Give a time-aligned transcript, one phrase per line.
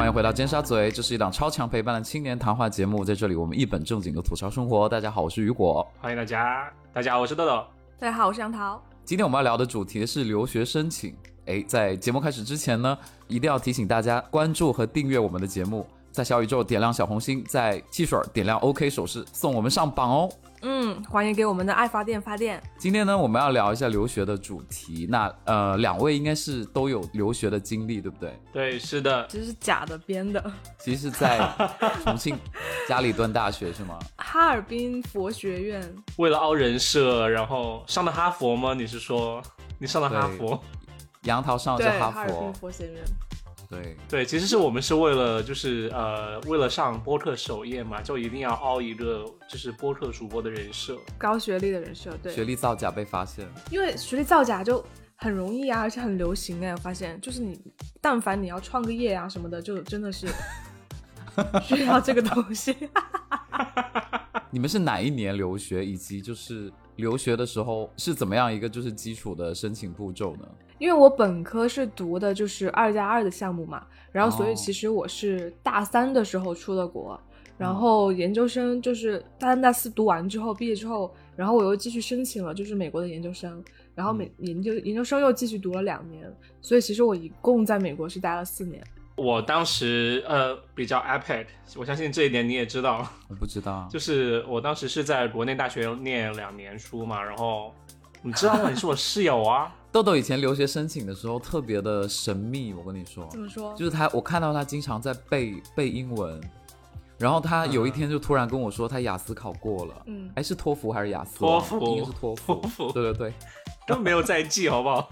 [0.00, 4.88] 欢迎回到尖沙咀，这是一档超强陪伴的青年谈话节目，在这里我们一本正经的吐槽生活。
[4.88, 6.72] 大家好，我是雨果，欢迎大家。
[6.90, 7.62] 大家好，我是豆豆。
[7.98, 8.82] 大家好，我是杨桃。
[9.04, 11.14] 今天我们要聊的主题是留学申请。
[11.44, 12.96] 哎，在节目开始之前呢，
[13.28, 20.30] 一定要提醒大家关注和订阅我们的节目，在小宇宙点亮小红心，在汽水点亮 OK 手势，送我们上榜哦。
[20.62, 22.62] 嗯，欢迎给我们的爱发电发电。
[22.76, 25.06] 今天呢，我们要聊一下留学的主题。
[25.08, 28.38] 那呃，两位应该是都有留学的经历，对不对？
[28.52, 29.26] 对，是的。
[29.28, 30.52] 其实是假的编的。
[30.78, 31.38] 其实在
[32.04, 32.38] 重庆
[32.86, 33.98] 家里蹲大学是吗？
[34.16, 35.94] 哈尔滨佛学院。
[36.16, 38.74] 为了凹人设，然后上的哈佛吗？
[38.74, 39.42] 你是说
[39.78, 40.62] 你上的哈佛？
[41.22, 42.12] 杨桃上的是哈佛。
[42.12, 43.02] 哈尔滨佛学院。
[43.70, 43.96] 对。
[44.08, 54.84] 对，其实是我们是为了就是呃为了上播客首页嘛，就一定要凹一个就是播客主播的人设，高学历的人设，对，学历造假被发现，因为学历造假就
[55.16, 57.58] 很容易啊，而且很流行哎，我发现就是你
[58.00, 60.26] 但凡你要创个业啊什么的，就真的是
[61.62, 62.76] 需要这个东西。
[64.52, 70.46] 你们是哪一年留学，以及就是留学的时候是怎么样一个就是基础的申请步骤呢？
[70.78, 77.20] 因为我本科是读的就是二加二的项目嘛，然后所以其实我是大三的时候出的国，
[77.58, 83.62] 然后研究生就是大三大四读完之后毕业之后，然后我又继续申请了就是美国的研究生，
[83.94, 88.82] 然后美研究研究生又继续读了两年，所以其实我一共在美国是待了四年。
[89.20, 91.44] 我当时呃比较 iPad，
[91.76, 93.06] 我相信这一点你也知道。
[93.28, 97.74] 我不知道， 就是我当时是在国内大学念两年书嘛，然后
[98.22, 98.70] 你知道吗？
[98.70, 99.70] 你是我室友啊。
[99.92, 103.26] 豆豆以前留学申请的时候特别的神秘，我跟你说。
[103.30, 103.74] 怎么说？
[103.74, 106.40] 就是他，我看到他经常在背背英文，
[107.18, 109.94] 然后他有一天就突然跟我说他雅思考过了。
[110.06, 110.30] 嗯。
[110.36, 111.40] 哎，是托福还是雅思？
[111.40, 111.78] 托福。
[111.84, 112.54] 应该是托福。
[112.54, 112.92] 托福。
[112.92, 113.34] 对对对。
[113.86, 115.10] 都没有在记，好不好？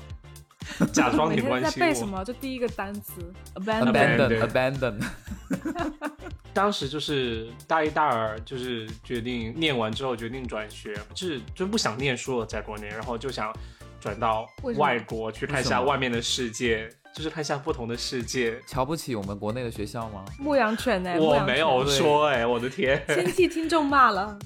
[0.92, 1.70] 假装挺关心我。
[1.70, 2.24] 在背什么？
[2.24, 3.20] 就第一个单词
[3.54, 5.00] ，abandon，abandon。
[6.52, 13.54] 当时就是大一、大二，就是决定念完之后决定转学，就是就不想念书了，在国内，然后就想
[14.00, 14.44] 转到
[14.76, 18.58] 外国去看一下外面的世界，就是看一下不同的世界。
[18.66, 20.24] 瞧不起我们国内的学校吗？
[20.38, 24.36] 牧羊犬哎，我没有说哎，我的天，先替听众骂了，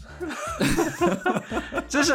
[1.88, 2.14] 这是，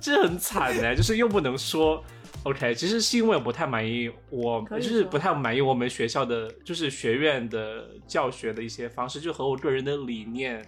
[0.00, 2.04] 这很惨哎，就是又不能说。
[2.44, 10.62] OK，其实是因为我不太满意，我就是不太满意我们学校的，就是学院的教学的一些方式，就和我个人的理念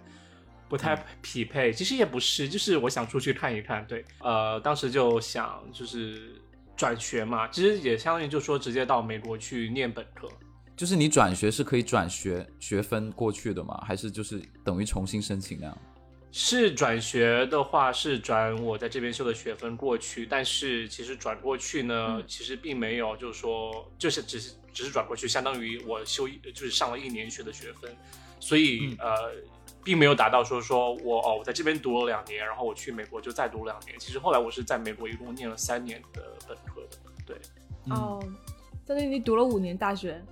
[0.71, 1.71] 不太匹配。
[1.71, 3.87] 其实也不是，就是我想出去看一看。
[3.87, 6.41] 对，呃，当时就想就是
[6.75, 10.27] 转学嘛，其实也相当于就说直接到美国去念本科。
[10.75, 13.83] 就是你转学是可以转学学分过去的吗？
[13.87, 15.79] 还是就是等于重新申请那样？
[16.39, 27.91] 是转学的话，是转我在这边修的学分过去，但是其实转过去呢，其实并没有，就是说，就是只是只是转过去，相当于我修就是上了一年学的学分，
[28.39, 29.33] 所以呃，
[29.83, 33.99] 并没有达到说说我哦，我在这边读了两年，然后我去美国就再读两年。
[33.99, 37.37] 其实后来我是在美国一共念了三年的本科的，对。
[37.89, 38.23] 哦，
[38.87, 40.23] 相当于你读了五年大学？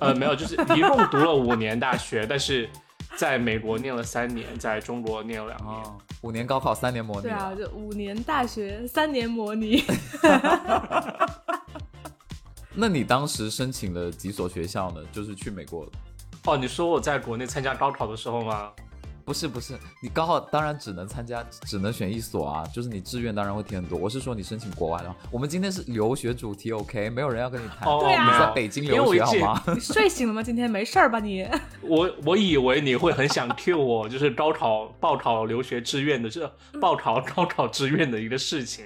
[0.00, 2.70] 呃，没有，就是一共读了五年大学，但是。
[3.16, 5.84] 在美国念了三年，在中国念了两年，
[6.22, 7.22] 五年高考，三年模拟。
[7.22, 9.84] 对啊，就五年大学，三年模拟。
[12.74, 15.00] 那你当时申请了几所学校呢？
[15.12, 15.86] 就是去美国。
[16.46, 18.70] 哦，你说我在国内参加高考的时候吗？
[19.24, 23.98] 不是不是，你高考当然只能参加，只能选一所啊，就是你志愿当然会填很多。
[23.98, 25.14] 我是说你申请国外的。
[25.30, 27.08] 我们今天是留学主题，OK？
[27.08, 27.88] 没有人要跟你谈。
[28.00, 29.62] 对啊，你在北京留学好吗？
[29.72, 30.42] 你睡醒了吗？
[30.42, 31.48] 今天没事儿吧你？
[31.80, 36.46] 我我以为你会很想 Q 我，就是高考报考留学志愿的这
[36.78, 38.84] 报考高考志愿的一个事情。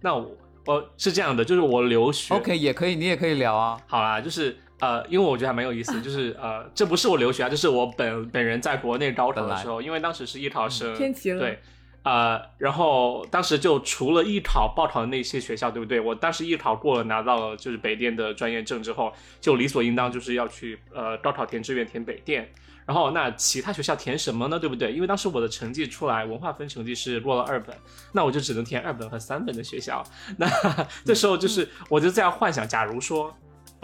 [0.00, 0.30] 那我
[0.66, 3.76] 我是这样的，就是我留学 OK 也可以，你也可以聊啊。
[3.88, 4.56] 好啦，就是。
[4.78, 11.58] 呃，因为我觉得还蛮有意思，就是 呃，这不是我留学啊，这是我本本人在国内高考的时候，因为当时是艺考生，天齐了，对，
[12.02, 15.98] 呃，然后当时就除了艺考报考的那些学校，对不对？
[15.98, 22.46] 我当时艺考过了，拿到了就是北电的专业证之后，就理所应当就是要去呃高考填志愿填北电，
[22.84, 24.58] 然后那其他学校填什么呢？
[24.58, 24.92] 对不对？
[24.92, 27.74] 因为当时我的成绩出来，文化分成绩是落了二本，
[28.12, 30.04] 那我就只能填二本和三本的学校，
[30.36, 30.46] 那
[31.06, 33.34] 这时候就是我就这样幻想，假如说。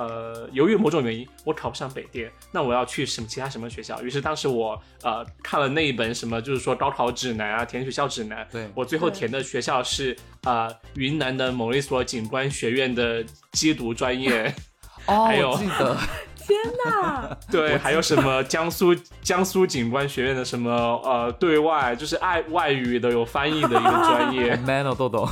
[0.06, 4.00] 呃，由于某种原因，我考不上北电，那我要去什么其他什么学校？
[4.02, 8.46] 于是当时我呃看了那一本什么，就是说高考指南啊，填学校指南。
[8.50, 14.54] 对，我最后填的学校是啊云南的某一所景观学院的缉毒专业。
[15.06, 15.96] 哦， 我记得。
[16.44, 17.38] 天哪！
[17.52, 20.72] 对，还有什么江苏江苏景观学院的什么
[21.04, 24.56] 呃对外就是爱外语的有翻译的一个专业。
[24.66, 25.28] Man 哦，豆豆。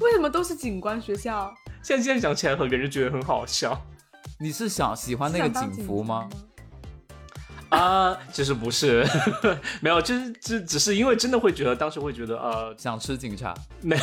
[0.00, 1.54] 为什么都是景观学校？
[1.80, 3.80] 现在现在想起来，很别人觉得很好笑。
[4.40, 6.28] 你是想喜欢那个警服吗？
[7.76, 9.04] 啊，其实不是，
[9.82, 13.94] 没有，就是只只是因为真的会觉得，当时会觉得，呃，想吃警察，没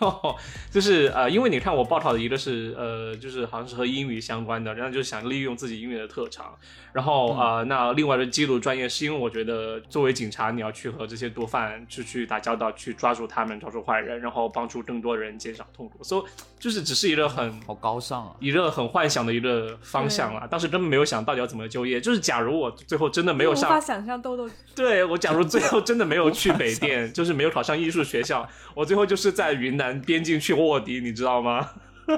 [0.00, 0.36] 有，
[0.70, 6.54] 就是呃，因为你看我报考的一个是呃，就是好像是和英语相关的，然后就想利用自己英语的特长。
[6.92, 16.02] 然后啊，那另外的记录专业是因为我觉得作为警察，你要去和这些毒贩去去打交道，去抓住他们，抓住坏人，然后帮助更多人减少痛苦。
[16.04, 20.46] 所以就是只是一个很好高尚啊，一个很幻想的一个方向啊。
[20.46, 21.98] 当时根本没有想到底要怎么就业。
[21.98, 24.48] 就是假如我最后真的没有上，无法想象豆豆。
[24.74, 31.70] 对我，假如最后真的没有去北电，就是没有考上艺术学校，我最后就是在云南边境去卧底，你知道吗？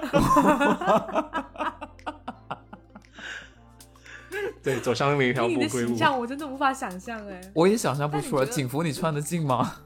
[4.63, 5.89] 对，走上另一条不归路。
[5.89, 8.47] 形象我真的无法想象哎，我也想象不出来。
[8.47, 9.77] 警服你穿得进吗？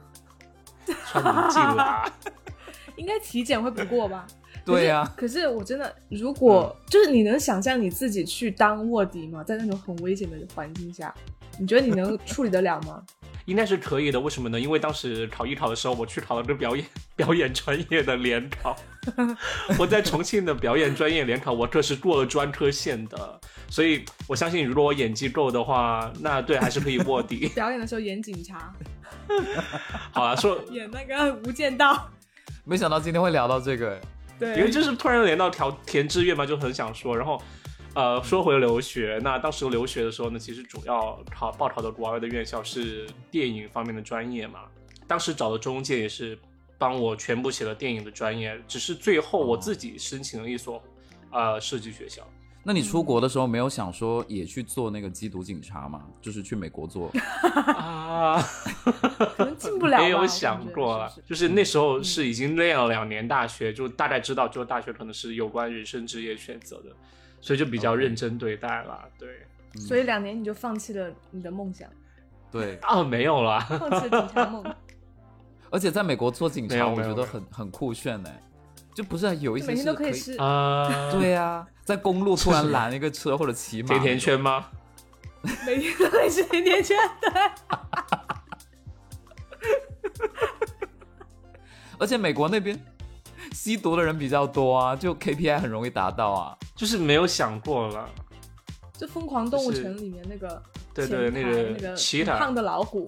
[1.10, 2.10] 穿得进啦，
[2.96, 4.26] 应该体检会不过吧？
[4.72, 5.10] 对呀。
[5.16, 9.42] 可是我真的，如果就是你能想象你自己去当卧底吗？
[9.44, 11.14] 在那种很危险的环境下，
[11.58, 13.02] 你觉得你能处理得了吗？
[13.46, 14.60] 应该是可以的，为什么呢？
[14.60, 16.84] 因为当时考艺考的时候，我去考了个表演
[17.16, 18.76] 表演专业的联考，
[19.78, 23.40] 我在重庆的表演专业联考，我这是过了专科线的，
[23.70, 27.48] 所以我相信，如果我演技够的话，那对还是可以卧底。
[27.56, 28.70] 表演的时候演警察，
[30.12, 31.14] 好啊，说演那个
[31.48, 31.94] 《无间道》，
[32.64, 33.98] 没想到今天会聊到这个，
[34.38, 37.40] 对，因为就是突然连到调填志愿嘛，就很想说，然后。
[37.94, 44.60] 呃，说回留学，那当时留学的时候呢，其实主要考报考的国外的院校是电影方面的专业嘛。
[45.08, 46.38] 当时找的中介也是
[46.76, 50.80] 帮我全部写了电影的专业，只是最后我自己申请了一所
[51.32, 52.22] 呃设计学校。
[52.68, 56.04] 那你出国的时候没有想说也去做那个缉毒警察吗？
[56.20, 57.10] 就是去美国做
[57.74, 58.38] 啊？
[59.38, 59.96] 可能进不了。
[59.98, 66.90] 没有想过了，就是那时候是已经练了两年大学，就大概知道，就大学可能是有关人生职业选择的。
[67.40, 69.46] 所以就比较认真对待了，对。
[69.80, 71.88] 所以两年你就放弃了你的梦想？
[72.52, 74.62] 对啊， 没有了，放弃了警察梦。
[75.72, 78.30] 而且在美国做警察，我觉得很很酷炫呢。
[78.98, 81.08] 就不是有一些每天都可以吃啊？
[81.12, 84.66] 对啊，在公路突然拦一个车或者骑马，甜甜圈吗？
[85.64, 87.30] 每天都可以吃甜甜圈，对。
[91.96, 92.76] 而且美国那边。
[93.52, 98.08] 吸毒的人比较多啊，就 KPI 很容易达到啊，就是没有想过了。
[98.92, 100.62] 就《疯狂动物城》里面那个，
[100.92, 103.06] 对对，那个那个奇胖的老虎，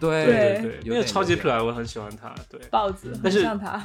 [0.00, 2.34] 对对对，因为超级可爱，我很喜欢它。
[2.48, 3.82] 对，豹子，很像他。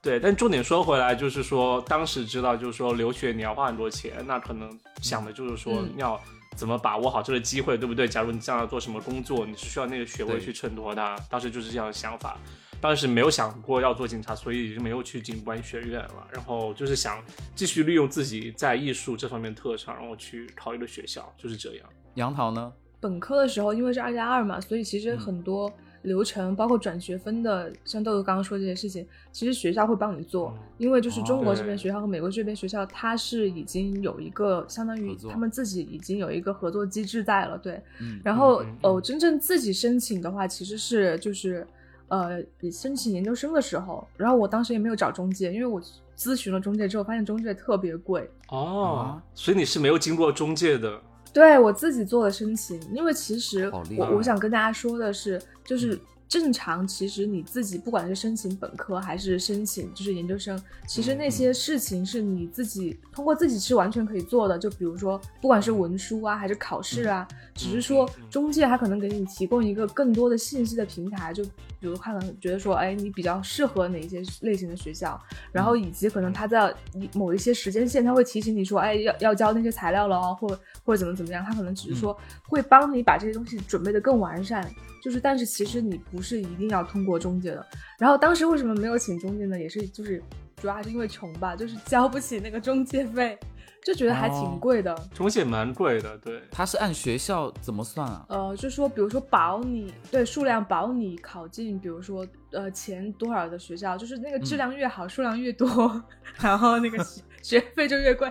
[0.00, 4.70] 对，但重点说回来，就是说当时知道，就是说留学你要花很多钱，那可能
[5.02, 6.18] 想的就是说要
[6.56, 8.06] 怎么把握好这个机会，对不对？
[8.06, 11.16] 假如你将来做什么工作，你是需要那个学位去衬托它。
[11.28, 12.38] 当时就是这样的想法。
[12.80, 16.28] 当时没有想过要做警察，所以就没有去警官学院了。
[16.30, 17.20] 然后就是想
[17.56, 21.84] 继续利用自己在艺术这方面特长，然后去考一个学校，就是这样。
[22.14, 22.72] 杨桃呢？
[23.00, 25.72] 本科的时候因为是二加二嘛，所以其实很多
[26.08, 30.52] 流程，包括转学分的，像豆豆刚刚说这些事情，其实学校会帮你做。
[30.78, 37.56] 因为就是中国这边学校和美国这边学校，它是已经有一个相当于他们自己已经有一个合作机制在了。
[37.56, 37.80] 对，
[38.24, 41.64] 然后哦，真正自己申请的话，其实是就是。
[42.10, 45.78] 呃，申请研究生的时候，然后我当时也没有找中介，因为我
[46.16, 50.98] 咨询了中介之后，发现中介特别贵哦，所以你是没有经过中介的？
[51.32, 55.98] 对我自己做的申请，因为其实我我想跟大家说的是，就是。
[56.28, 64.58] 正常，其实你自己不管是申请本科还是申请就是研究生，其实那些事情是你自己通过自己是完全可以做的。
[64.58, 71.32] 就比如说，不管是文书啊还是考试啊，只是说中介他可能给你提供一个更多的信息的平台。
[71.32, 71.42] 就
[71.80, 75.18] 比如他可能觉得说，哎，你比较适合哪一些类型的学校，
[75.50, 76.74] 然后以及可能他在
[77.14, 80.48] 某一些时间线他会提醒你说，哎，要要交那些材料了哦，或
[80.84, 82.14] 或者怎么怎么样，他可能只是说
[82.48, 84.68] 会帮你把这些东西准备的更完善。
[85.00, 87.64] 就是，但是其实你不是一定要通过中介的。
[88.00, 89.58] 然后当时为什么没有请中介呢？
[89.58, 90.20] 也是就是
[90.56, 93.38] 主要还是因为穷吧，就是交不起那个中介费，
[93.84, 94.92] 就觉得还挺贵的。
[95.14, 96.42] 中介蛮贵的，对。
[96.50, 98.26] 他是按学校怎么算啊？
[98.28, 106.02] 呃，就说比如说保你对数量保你考进，比如说呃前多少的学校，就是那个质量越好，数量越多，
[106.42, 106.98] 然后那个
[107.40, 108.30] 学费就越贵。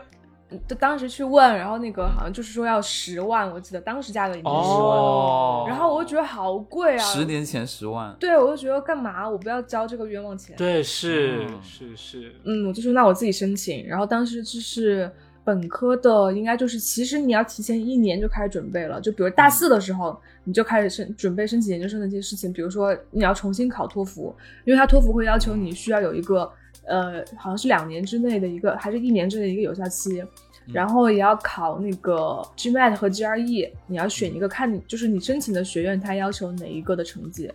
[0.65, 6.99] 就当时去问，然后那个好像就是说要十万，我记得当时价格已经十万了，然后我就觉得好贵啊！
[6.99, 9.29] 十年前十万，对我就觉得干嘛？
[9.29, 10.55] 我不要交这个冤枉钱。
[10.55, 13.85] 对，是是是，嗯，我就说那我自己申请。
[13.85, 15.11] 然后当时就是
[15.43, 26.49] 本科的，应该就是其实你要提前一年就开始准备了，就比如大四的时候你就开始申准备申请研究生的这些事情，比如说你要重新考托福，因为他托福会要求你需要有一个。
[26.87, 30.23] 呃，好像是两年之内的一个，还是一年之内的一个有效期。
[30.73, 37.49] 然后也要考那个 GMAT 和 GRE，你要选一个，看你就是你申请的学院它要求哪一个的成绩，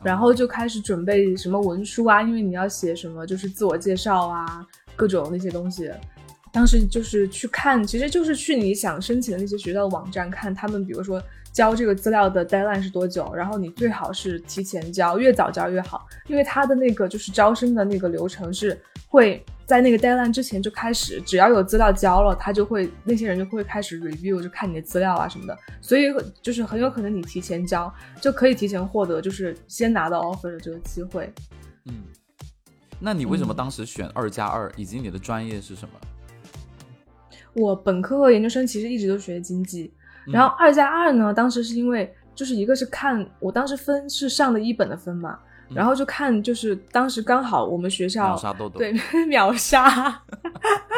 [0.00, 5.90] 然后就开始准备什么文书啊，因为你要写什么就是自我介绍啊，各种那些东西。
[6.52, 11.20] 当时就是去看，其实就是去你想申请的那些学校的网站看，他们比如说
[11.52, 26.06] 交这个资料的 deadline 是多久，然后你最好是提前交，越早交越好，因为他的那个就是招生的那个流程是会在那个 deadline 之前就开始，只要有资料交了，他就会那些人就会开始 review，就看你的资料啊什么的，所以
[26.40, 31.30] 就是很有可能你提前交就可以提前获得就是先拿到 offer 的这个机会。
[31.84, 31.94] 嗯，
[32.98, 35.94] 那你为什么嗯当时选二加二，以及你的专业是什么？
[37.54, 45.38] 我本科和研究生其实一直都学经济，嗯然后二加二呢，当时是因为就是一个是看我当时分是上的一本的分嘛，
[45.70, 48.92] 嗯然后就看就是当时刚好我们学校秒杀豆豆，对
[49.26, 50.22] 秒杀，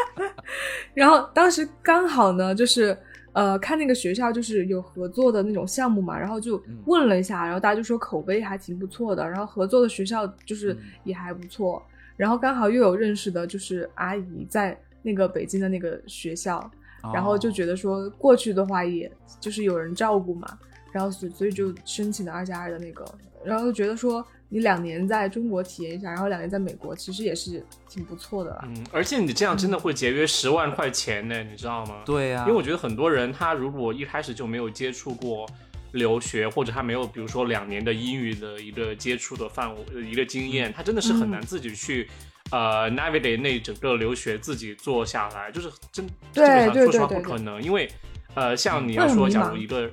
[0.95, 2.97] 然后当时刚好呢就是。
[3.35, 11.85] 呃，看那个学校就是有合作的那种项目嘛，然后就嗯问了一下，然后大家就说口碑还挺不错的，然后合作的学校就是嗯也还不错，
[12.17, 16.71] 然后刚好又有认识的就是阿姨在那个北京的那个学校，哦，
[17.13, 20.59] 然后就觉得说过去的话，也就是有人照顾嘛，
[20.93, 23.05] 然后所所以就申请了二加二的那个，
[23.45, 28.65] 然后就觉得说你两年在中国体验一下，然后两年在美国，其实也是挺不错的啦。
[28.69, 32.03] 嗯，而且你这样真的会节约十万块钱呢，你知道吗？
[32.07, 35.47] 对呀、因为我觉得很多人他如果一开始就没有接触过
[35.93, 42.09] 留学，或者他没有比如说两年的英语的一个接触的范围、呃一个经验，他真的是很难自己去。
[42.51, 47.91] 呃，navigate 那整个留学自己做下来，就是真基本上说实话不可能，因为
[48.35, 49.91] 呃，像你要说，假如一个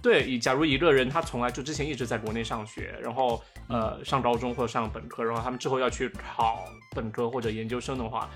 [0.00, 8.30] 对，以假如一个人他从来就之前一直在国内上学，然后呃上高中或者上本科，然后他们之后要去考本科或者研究生的话，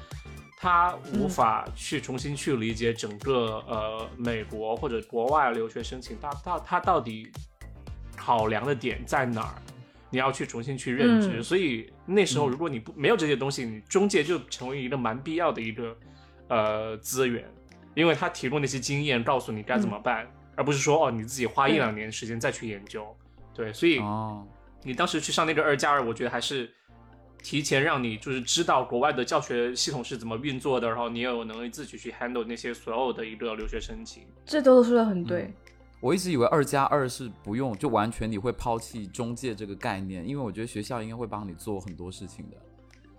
[0.58, 7.30] 他无嗯法去重新去理解整个呃美国或者国外留学申请，他他他到底
[8.16, 9.54] 考量的点在哪儿？
[10.14, 11.42] 你要去重新去认知，嗯。
[11.42, 12.50] 所以那时候嗯。
[12.52, 15.96] 如果你不没有这些东西，你中介就成为一个蛮必要的一个
[16.48, 17.44] 呃资源，
[17.94, 23.04] 因为他提供那些经验，告诉你该怎么办，而不是说哦你自己花一两年时间再去研究。
[23.52, 24.46] 对，所以哦，
[24.84, 26.72] 你当时去上那个二加二，我觉得还是
[27.42, 34.22] 提前让你就是知道国外的教学系统是怎么运作的，然后你也有能力自己去 handle 那些所有的一个留学申请。
[34.46, 35.42] 这都说的很对。
[35.42, 35.54] 嗯
[36.04, 42.56] 我一直以为二加二是不用，就完全你会抛弃中介这个概念，因为我觉得学校应该会帮你做很多事情的，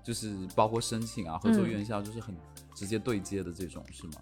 [0.04, 1.70] 就是包括申请啊、合作嗯。
[1.72, 2.36] 院校，就是很
[2.76, 4.14] 直接对接的这种，是吗？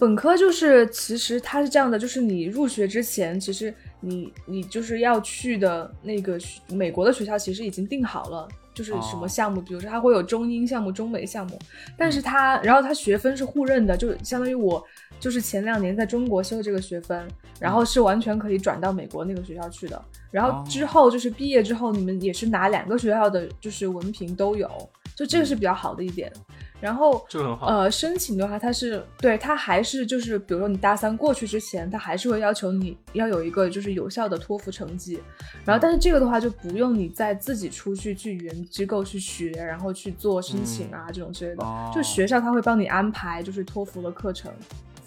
[0.00, 6.36] 本科就是，其实它是这样的，就是你入学之前，其实你你就是要去的那个
[6.70, 9.28] 美国的学校，其实已经定好了，就是什么哦。
[9.28, 11.56] 项目，比如说它会有中英项目、中美项目，
[11.96, 14.84] 但是它，然后它学分是互认的，就相当于我
[15.18, 17.26] 就是前两年在中国修这个学分，
[17.58, 20.64] 然后是完全可以转到美国那个学校去的，然后哦。
[20.68, 24.68] 之后就是毕业之后，你们也是拿两个学校的就是文凭都有，
[25.14, 26.32] 就这个是比较好的一点。
[26.80, 27.66] 然后这很好。
[27.66, 35.20] 呃，申请的话，它是对它还是就是，比如说你大三过去之前，它还是会要求你要有一个就是有效的托福成绩，
[35.64, 41.90] 然后但是这个的话就不用你再自己出去去语言机构去学，然后去做申请啊、这种之类的，哦。
[41.92, 44.52] 就学校他会帮你安排就是托福的课程、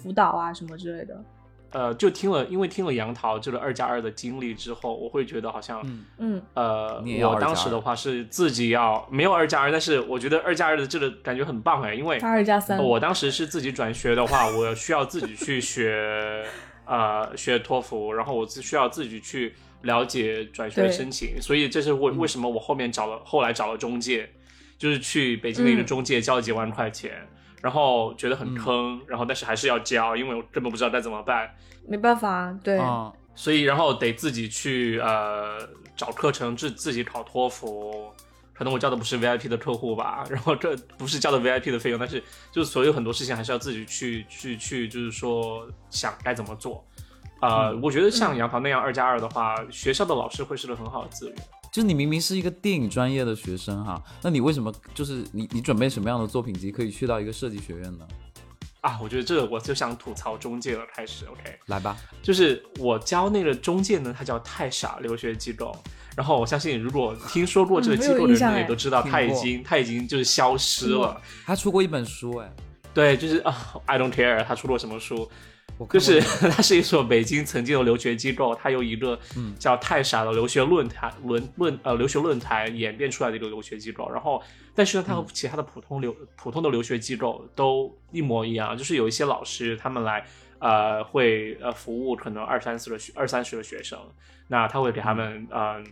[0.02, 1.22] 辅导啊什么之类的。
[1.70, 16.44] 呃，就听了，因为听了杨桃这个二加二的经历之后，我会觉得好像，嗯，嗯，呃我2加2当时的话是自己要没有二加二，但是我觉得二加二的这个感觉很棒哎，因为他二加三，我当时是自己转学的话，我需要自己去学，
[16.84, 22.18] 呃，学托福，然后我自需要自己去了解转学申请，所以这是为嗯。
[22.18, 24.28] 为什么我后面找了，后来找了中介，
[24.76, 25.86] 就是去北京的一个嗯。
[25.86, 27.26] 中介交了几万块钱，
[27.62, 31.48] 然后觉得很坑，然后但是还是要交，因为我根本不知道该怎么办，
[31.88, 35.58] 没办法，对，啊、所以然后得自己去呃
[35.96, 38.10] 找课程，自自己考托福。
[38.54, 46.84] 可能我交的不是 VIP 的客户吧，然后这不是交的 VIP 的费用，但是就是所有很多事情还是要自己去去去，就是说想该怎么做。
[47.40, 51.36] 呃，嗯我觉得像杨桃那样二加二的话，学校的老师会是个很好的资源。
[51.72, 58.06] 就是你明明是一个电影专业的学生哈，那你为什么就是你你准备什么样的作品集可以去到一个设计学院呢？
[58.82, 60.84] 啊，我觉得这个我就想吐槽中介了。
[60.92, 65.74] 开始，OK，来吧，就是我教那个中介呢，他叫太傻留学机构。
[66.14, 71.18] 然后我相信，如果听说过这个嗯机构的人也都知道，他已经他已经就是消失了。
[71.46, 72.52] 他出过一本书哎，
[72.92, 75.30] 对，就是啊，I don't care，他出过什么书？
[75.90, 79.18] 就是它 是一所北京曾经的留学机构，它由一个
[79.58, 84.08] 叫太傻的留学论坛论论呃留学论坛演变出来的一个留学机构。
[84.10, 84.42] 然后，
[84.74, 90.24] 但是呢，它和其他的普通留普通的留学机构都一模一样，就是有一些老师他们来
[90.60, 93.98] 呃会呃服务可能二三十的学二三十的学生，
[94.48, 95.84] 那他会给他们嗯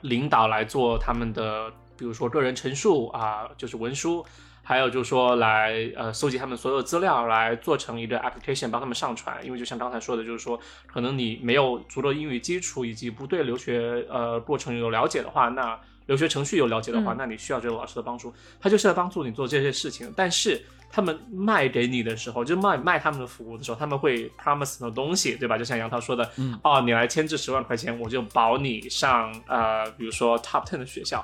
[0.00, 4.24] 领导来做他们的比如说个人陈述啊，就是文书。
[4.66, 9.44] 还有就是说，来呃搜集他们所有资料，来做成一个 application 帮他们上传。
[9.44, 18.32] 因为就像刚才说的，就是说，可能你没有足够英语基础，以及不对留学呃过程有了解的话，那留学程序有了解的话，那你需要这个老师的帮助。
[18.58, 20.10] 他就是来帮助你做这些事情。
[20.16, 25.58] 但是他们卖给你的时候，就卖卖他们的服务的时候，他们会 promise 很多东西，对吧？
[25.58, 31.22] 就像杨涛说的，嗯，哦，你来签这十万块钱，我就保你上呃，比如说 top ten 的学校，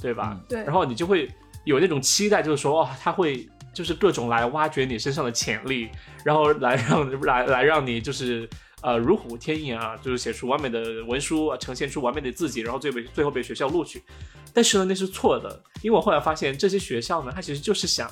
[0.00, 0.38] 对吧？
[0.48, 0.62] 对。
[0.62, 1.28] 然后你就会。
[1.64, 5.88] 有那种期待，就是说，哦，他会就是各种来挖掘你身上的潜力，
[6.24, 8.48] 然后来让来来让你就是
[8.82, 14.02] 呃如虎添翼啊，就是写出完美的文书，呈现出完美的自己，然后最被最后被学校录取。
[14.52, 18.10] 但是呢，那是错的，因为我后来发现这些学校呢，它其实就是想，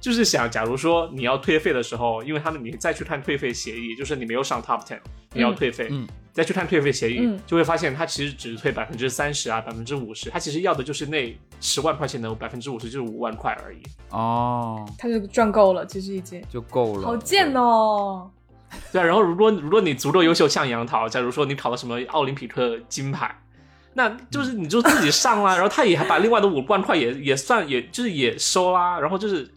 [0.00, 4.98] 就是想，假如说你要退费的时候，因为他们你再去看退费协议，就是你没有上 top ten，
[5.34, 5.88] 你要退费。
[5.90, 6.08] 嗯。
[6.32, 13.82] 再去看退费协议，就会发现他其实只退百分之三十啊，百分之五十，他其实要的就是那十万块钱的百分之五十，就是五万块而已。
[14.10, 17.02] 哦，他就赚够了，其实已经就够了。
[17.02, 18.30] 好贱哦！
[18.92, 23.36] 对啊，然后如果如果你足够优秀，像杨桃，假如说你考了什么奥林匹克金牌，
[23.94, 29.52] 那就是你就自己上啦，然后他也还把另外的五万块也也算，也就是也收啦，然后就是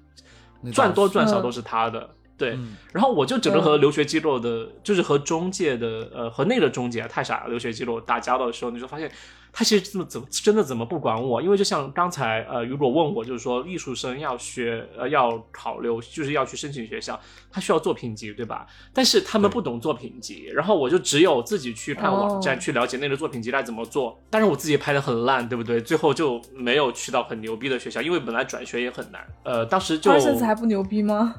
[0.72, 2.10] 赚多赚少都是他的。
[2.36, 2.58] 对，
[2.92, 9.10] 然后我就整个和留学机构的，就是和中介的，呃，和那个中介太傻了留学机构打交道的时候，你就发现
[9.56, 11.40] 他其实怎么怎么真的怎么不管我？
[11.40, 17.20] 因为就像刚才，呃，如果问我，就是说艺术生要学，呃，要考留，就是要去申请学校，
[17.52, 18.66] 他需要作品集，对吧？
[18.92, 24.20] 但是他们不懂作品集，然后我就只有自己去看网站去了解那个作品集该怎么做。
[24.32, 25.80] 但是我自己拍的很烂，对不对？
[25.80, 29.24] 最后就没有去到很牛逼的学校，因为本来转学也很难。
[29.44, 30.12] 呃，当时就。
[30.12, 31.36] 二甚至还不牛逼吗？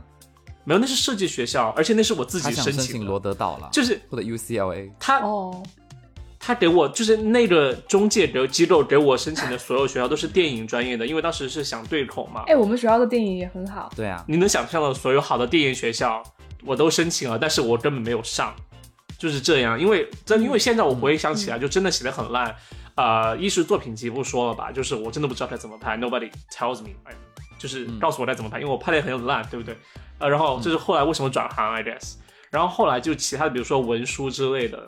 [0.63, 3.07] 没有，那是设计学校，而且那是我自己申请的。
[3.07, 4.91] 罗德岛了，就是或者 UCLA。
[4.99, 5.63] 他哦，
[6.47, 12.43] 他给我就是那个中介的机构给我申请的所有学校都是电影专业的，因为当时是想对口嘛。
[12.47, 13.91] 哎，我们学校的电影也很好。
[13.97, 16.23] 对啊，你能想象的所有好的电影学校
[16.63, 18.55] 我都申请了，但是我根本没有上，
[19.17, 19.81] 就是这样。
[19.81, 22.55] 因为真因为现在我回想起来，就真的写的很烂。
[22.97, 27.13] 呃，艺术作品集不说了吧，就是我真的不知道该怎么拍，Nobody tells me，哎，
[27.59, 29.75] 就是告诉我该怎么拍，因为我拍的也很烂，对不对？
[30.19, 32.17] 呃，然后就是后来为什么转行，I guess，
[32.51, 34.87] 然后后来就其他的，比如说文书之类的，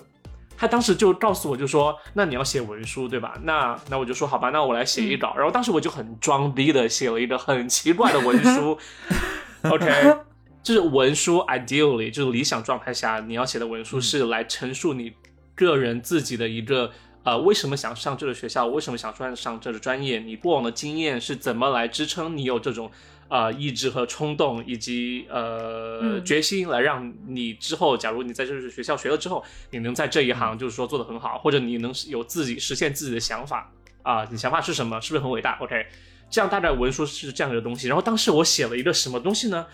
[0.56, 3.38] 他当时就告诉我就说，那你要写文书对吧？
[3.42, 5.34] 那那我就说好吧，那我来写一稿。
[5.36, 8.78] 然后当时我就很装逼的写了一个很奇怪的文书，
[9.68, 10.16] OK，
[10.62, 15.12] 就是文书，ideally 就是理想状态下你要写的文书是来陈述你
[15.54, 16.90] 个人自己的一个
[17.24, 22.90] 呃为什么想上这个学校，为什么想上上这个专业，你过往的经验是怎么来支撑你有这种。
[23.28, 33.70] 啊，意志和冲动，以及呃决心，来让你之后，假如你在这个学校学了之后，你能在这一行就是说做得很好，或者你能有自己实现自己的想法
[34.02, 35.00] 啊，你想法是什么？
[35.00, 35.86] 是不是很伟大？OK，
[36.30, 37.88] 这样大概文书是这样的东西。
[37.88, 39.66] 然后当时我写了一个什么东西呢？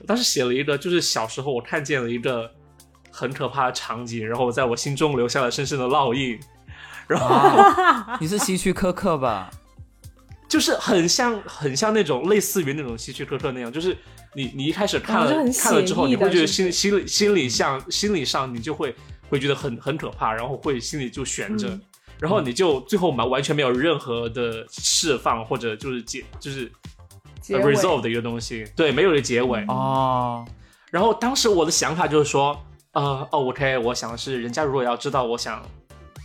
[0.00, 2.50] 我当时写了一个，就是小时候我看见了一个
[3.10, 6.40] 很可怕的场景，然后在我心中留下了深深的烙印。
[7.06, 9.50] 然后 你是希区柯克吧？
[10.50, 13.96] 就是很像，很像那种类似于那种希区柯克那样，就是
[14.34, 18.92] 你你一开始看了看了之后，你会觉得心心里心里像心理上你就会
[19.28, 21.78] 会觉得很很可怕，然后会心里就悬着，
[22.18, 26.68] 然后你就最后完完全没有任何的释放或者就是结就是
[27.46, 30.44] resolve 的一个东西，对，没有了结尾哦。
[30.90, 32.60] 然后当时我的想法就是说，
[32.94, 35.64] 呃，OK，我想的是人家如果要知道我想。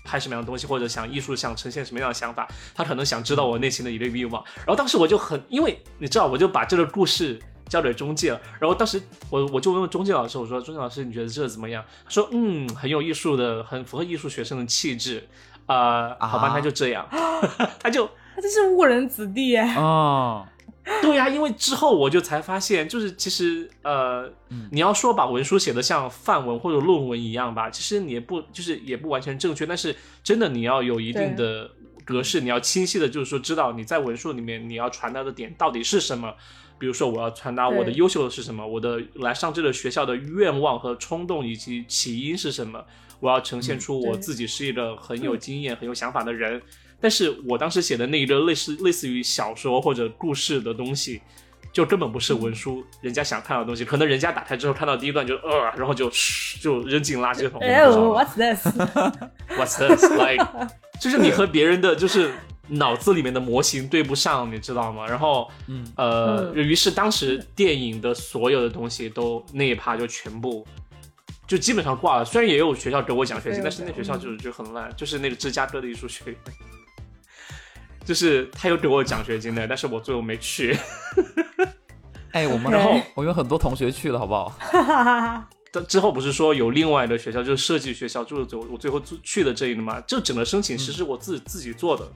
[0.05, 4.41] 拍什么样的东西，或者想艺术想呈现什么样的想法，他可能想知道我内心的一个欲望。
[4.57, 7.37] 然后当时我就很，因为你知道，我就把这个故事
[7.67, 8.39] 交给中介了。
[8.59, 15.27] 然后当时我我就问中介老师，我说：“中介老师，你觉得这怎么样？”他说：“嗯，很有艺术的，很符合艺术学生的气质。”
[15.65, 17.07] 啊，好吧，那就这样。
[17.81, 19.75] 他就他这是误人子弟哎。
[19.75, 20.45] 哦。
[21.01, 24.31] 对呀，因为之后我就才发现，就是其实呃，
[24.71, 29.65] 你要说把文书写的像范文或者论文一样吧，其实你也不就是也不完全正确。
[29.65, 31.71] 但是真的你要有一定的
[32.03, 36.33] 格式，你要清晰的，就是说知道你在文书里面你要传达的点到底是什么。
[36.77, 42.85] 比如说我要传达我的优秀的是什么，我的来上这个学校的愿望和冲动以及起因是什么，
[43.21, 46.61] 我要呈现出我自己是一个很有经验、很有想法的人。
[46.99, 51.21] 但是我当时写的那一个类似类似于小说或者故事的东西，
[51.71, 56.09] 就根本不是文书人家想看到的东西，可能人家打开之后看到第一段就呃，然后就
[56.61, 57.59] 就扔进垃圾桶。
[57.61, 58.65] 哎，What's this?
[59.57, 60.03] What's this?
[60.11, 60.45] Like，
[60.99, 62.33] 就是你和别人的就是
[62.69, 65.05] 脑子里面的模型对不上，你知道吗？
[65.05, 70.65] 然后，嗯呃，嗯于是当时电影的所有的东西都那一趴就全部。
[71.47, 76.35] 就基本上挂了，虽然也有学校给我奖学金，但是那学校就是就很烂，就是那个芝加哥的艺术学院，
[78.05, 80.77] 就是他有给我奖学金的，但是我最后没去。
[82.31, 84.49] 哎，我们然后我有很多同学去了，好不好？
[84.59, 85.49] 哈哈哈哈。
[85.71, 92.07] 但之后不是说有另外的学校，就是设计学校，就是走我最后去的这一的嘛，这整个申请其实是我自己、自己做的，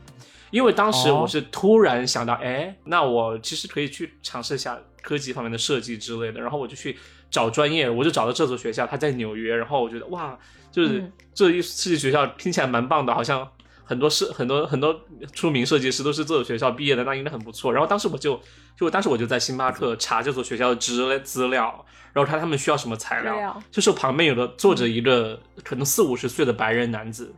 [0.51, 6.97] 因为当时哦我是突然想到，哎，那我其实可以去尝试一下科技方面的设计之类的，然后我就去
[7.29, 10.37] 找专业，我就找到这所学校，它在纽约，然后我觉得哇，
[10.71, 13.45] 就是嗯这一设计学校听起来蛮棒的，好像
[13.89, 14.95] 很多设很多很多
[15.33, 17.73] 出名设计师都是这所学校毕业的，那应该很不错。
[17.73, 18.39] 然后当时我就
[18.77, 27.33] 就当时我就在星巴克查这所学校的资资料，然后看他们需要什么材料，就是旁边有个坐着一个可能四五十岁的白人男子。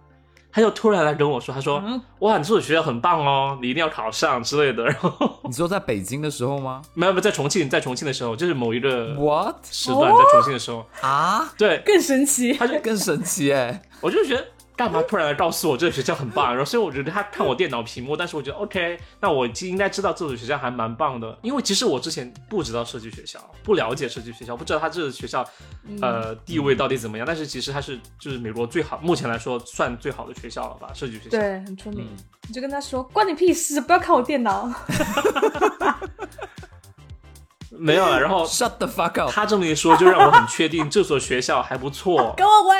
[0.54, 11.50] 他就突然来跟我说：“他说，嗯哇，你这所学校很棒哦，你一定要考上之类的。”然后你说在北京的时候吗没有没有在重庆，在重庆的时候，就是某一个？What 时段在重庆的时候，啊？
[11.58, 12.52] 对，更神奇。
[12.52, 13.82] 他就更神奇哎！
[14.02, 14.46] 我就觉得
[14.82, 16.50] 干嘛突然来告诉我这个学校很棒？
[16.50, 25.48] 然后所以我觉得他看我电脑屏幕，但是我觉得 OK，那我应该知道这所学校还蛮棒的，因为其实我之前不知道设计学校，不了解设计学校，不知道他这个学校
[26.02, 31.38] 呃地位到底怎么样，但是其实它是就是美国最好，目前来说算最好的学校了吧，设计学校。
[31.38, 32.02] 对，很出名。
[32.02, 32.18] 嗯
[32.48, 34.70] 你就跟他说，关你屁事，不要看我电脑。
[37.70, 39.32] 没有了，然后 Shut the fuck up！
[39.32, 42.34] 他这么一说，就让我很确定这所学校还不错。
[42.36, 42.76] 给我滚！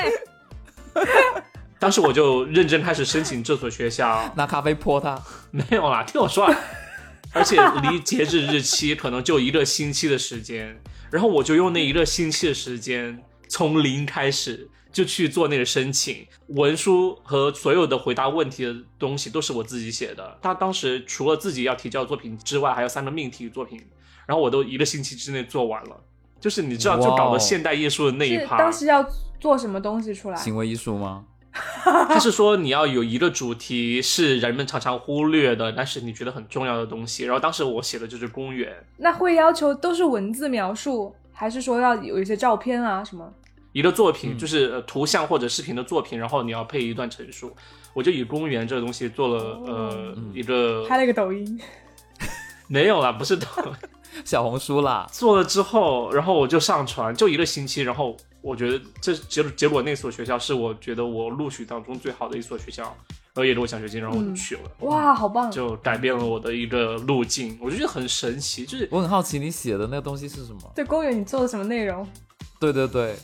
[1.82, 5.20] 当时我就认真开始申请这所学校， 拿咖啡泼他。
[5.50, 6.56] 没有啦，听我说啊，
[7.34, 20.38] 而且离截止日期可能就一个星期的时间，然后我就用那一个星期的时间，从零开始就去做那个申请文书和所有的回答问题的东西都是我自己写的。
[20.40, 23.84] 他当时除了自己要提交作品之外，还有三个命题作品，
[24.24, 26.00] 然后我都一个星期之内做完了。
[26.40, 29.04] 就是你知道，就搞哇哦的现代艺术的那一趴，当时要
[29.40, 30.36] 做什么东西出来？
[30.36, 31.24] 行为艺术吗？
[31.84, 37.24] 他是说你要有一个主题是人们常常忽略的，但是你觉得很重要的东西。
[37.24, 43.30] 然后当时我写的就是公园，那会要求都是文字描述，还是说要有一些照片啊什么？
[43.72, 47.54] 一个作品嗯就是呃图像或者视频的作品，然后你要配一段陈述。
[47.94, 51.60] 我就以公园这个东西做了呃嗯一个拍了个抖音，
[52.66, 53.46] 没有啦，不是抖，
[54.24, 64.62] 小红书啦，做了之后，然后我就上传，就一个星期，然后我觉得这结结果那所学校是我觉得我录取当中最好的一所学校，然后也给我奖学金，然后我就嗯去了。
[64.80, 65.50] 哇，好棒！
[65.50, 70.72] 就改变了我的一个路径，我就觉得很神奇，就是我很好奇你写的那个东西是什么？
[70.74, 72.06] 对公园你做了什么内容？
[72.58, 73.16] 对对对，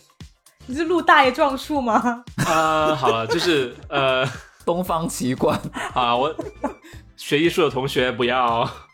[0.67, 2.25] 你是录大爷撞树吗？
[2.47, 4.25] 啊、好了，就是呃，
[4.65, 5.61] 东方奇观。
[5.95, 6.35] 啊，我
[7.17, 8.69] 学艺术的同学不要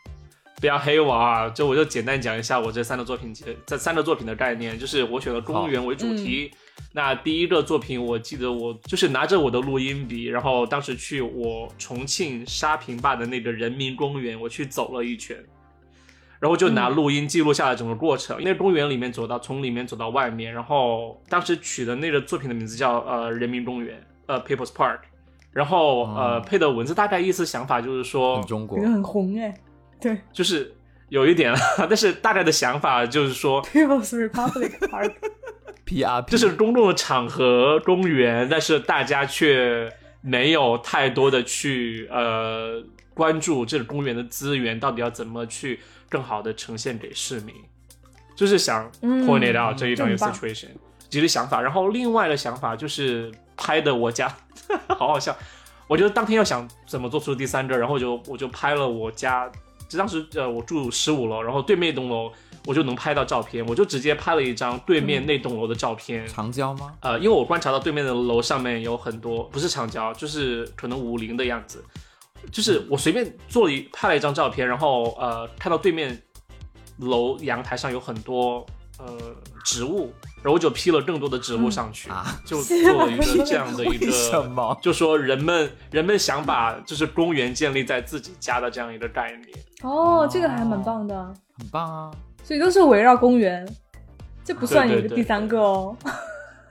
[0.64, 1.46] 不要黑我啊！
[1.50, 6.50] 就我就简单讲一下我这三个作品节这三个作品的概念，就是我选了公园为主题。
[6.94, 15.36] 那第一个作品，我记得我就是拿着我的录音笔，然后当时去我重庆沙坪坝的那个人民公园，我去走了一圈。
[16.40, 18.38] 然后就拿录音记录下来整个过程。
[18.40, 25.00] 那个公园里面走到从里面走到外面，然后当时取的那个作品的名字叫呃人民公园，呃 People's Park。
[25.52, 29.54] 然后呃哦配的文字大概意思想法就是说很，中国感觉很红哎。
[30.04, 30.74] 对就是
[31.08, 31.54] 有一点，
[31.88, 39.90] 但是大概的想法就是说，，People's Republic Park，PRP， 这是公众的场合公园，但是大家却
[40.20, 42.82] 没有太多的去呃
[43.14, 47.54] 关注这个公园的资源到底要怎么去更好的呈现给市民，
[48.36, 50.68] 就是想嗯 point it out 这一种 situation，
[51.08, 51.62] 几个想法。
[51.62, 54.28] 然后另外的想法就是拍的我家，
[54.88, 55.34] 好好笑。
[55.86, 59.54] 我就当天要想怎么做出第三个，然后我就我就拍了我家，就
[59.96, 62.32] 当时呃我住十五楼，然后对面一栋楼
[62.66, 66.26] 我就能拍到照片，我就直接拍了一张对面那栋楼的照片。
[66.26, 66.94] 长焦吗？
[67.00, 71.84] 呃，因为我观察到对面的楼上面有很多不是长焦，就是可能五零的样子，
[72.50, 76.20] 就是我随便做了一拍了一张照片，然后呃看到对面
[76.98, 78.64] 楼阳台上有很多
[78.98, 79.18] 呃
[79.64, 80.12] 植物，
[80.44, 82.76] 然后我就批了更多的植物上去，啊 就做
[83.06, 84.42] 了一个这样的一个。
[84.44, 84.78] 么？
[84.82, 92.10] 就说人们人们想把就是公园建立在自己家的这样一个概念，哦，这个还蛮棒的，很棒啊！
[92.42, 93.66] 所以都是围绕公园，
[94.44, 95.96] 这不算对对对你的第三个哦。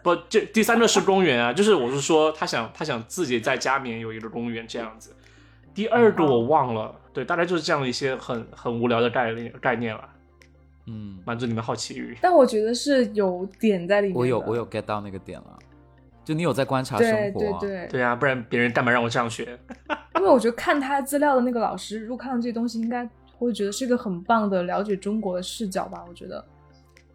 [0.03, 5.15] 不，这第三个是公园啊，就是我是说他想他想自己在家里面有一个公园这样子。
[5.73, 10.07] 第二个我忘了，对，大概就是这样一些很很无聊的概念概念了。
[10.85, 12.17] 嗯，满足你们好奇欲。
[12.21, 14.15] 但我觉得是有点在里面。
[14.17, 15.57] 我有我有 get 到那个点了，
[16.25, 19.57] 就你有在观察对生活、啊，对对，对啊，不然别人干嘛让我这样学？
[20.15, 26.03] 因为我觉得看他资料的那个老师，如果看到这些东西，应该会觉得是一个很棒的了解中国的视角吧。
[26.07, 26.43] 我觉得，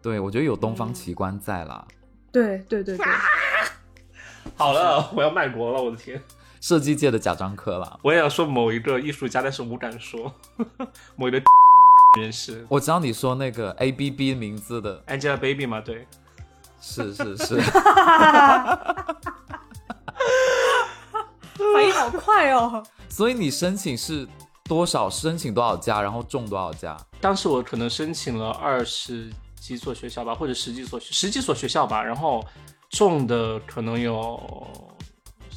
[0.01, 1.87] 对我觉得有东嗯方奇观在啦。
[2.31, 3.05] 对对对对，
[4.55, 6.21] 好了，我要卖国了，我的天！
[6.61, 10.31] 设计界的贾樟柯啦，我也要说某一个艺术家，但是我不敢说
[11.15, 11.41] 某一个
[12.17, 16.07] 人士我知道你说那个 A B B 名字的，Angelababy 吗，对，
[16.81, 17.61] 是是是，
[21.73, 22.83] 反应好快哦。
[23.09, 24.27] 所以你申请是
[24.63, 25.09] 多少？
[25.09, 26.97] 申请多少家，然后中多少家？
[27.21, 32.43] 当时我可能申请了二十几所学校吧，或者十几所十几所学校吧，然后
[32.89, 34.67] 中的可能有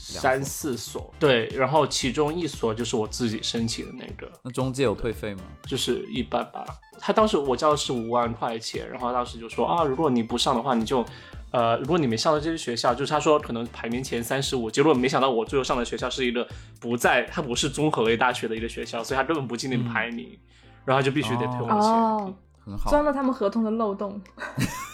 [0.05, 5.43] 三四所，对，然后其中一所就是我自己申请的那个，那中介有退费吗？
[5.65, 6.65] 就是一般吧。
[6.99, 11.05] 他当时我交的是五万块钱，然后当时就说啊，如果你不上的话，你就，
[11.53, 16.47] 呃，如果你没上到这些学校，就是他说可能排名前三十五，结果没想到我最后上的学校是一个
[16.81, 20.37] 不在，它不是综合类大学的一个学校，所以他根本不进那个排名，
[20.85, 21.77] 然后他就必须得退我钱。
[21.77, 22.35] 哦，
[22.65, 24.21] 很好，钻了他们合同的漏洞。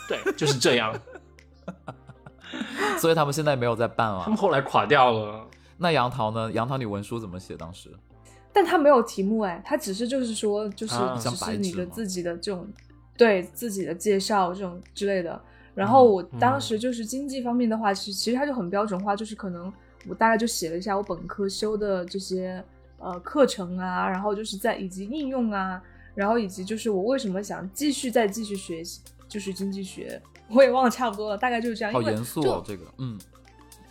[0.07, 0.95] 对，就是这样。
[2.99, 4.37] 所以他们现在没有在办了他们。
[4.37, 5.47] 后来垮掉了。
[5.77, 6.51] 那杨桃呢？
[6.53, 7.57] 杨桃，你文书怎么写？
[7.57, 7.91] 当时
[8.53, 12.67] 但他没有题目哎，他只是就是说，就是啊只是你的自己的这种
[13.17, 15.41] 对自己的介绍这种之类的。
[15.75, 19.73] 然后我当时就是经济方面的话，其实其实他就很标准化，就是可能
[20.09, 22.61] 我大概就写了一下我本科修的这些
[22.99, 25.81] 呃课程啊，然后就是在以及应用啊，
[26.17, 31.93] 然后以及就是我为什么想继续再继续学习，就是经济学，我也忘了差不多了，大概就是这样。
[31.93, 33.19] 好因为就严肃哦，这个，嗯，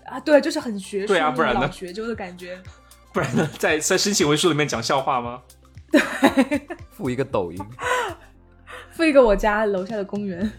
[0.06, 2.62] 啊，对，就是很学术，对啊不然呢老学究的感觉。
[3.14, 5.42] 不然呢，在在申请文书里面讲笑话吗？
[5.92, 6.02] 对
[6.92, 7.60] 附一个抖音，
[8.92, 10.52] 附一个我家楼下的公园。